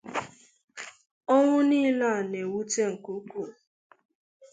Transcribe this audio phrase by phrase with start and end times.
[1.35, 3.51] Ọnwụ niile a na-ewute nke ukwuu